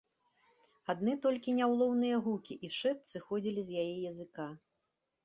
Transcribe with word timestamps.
Адны 0.93 1.13
толькі 1.25 1.53
няўлоўныя 1.59 2.21
гукі 2.29 2.57
і 2.69 2.71
шэпт 2.79 3.03
сыходзілі 3.13 3.61
з 3.69 3.85
яе 3.85 3.95
языка. 4.15 4.49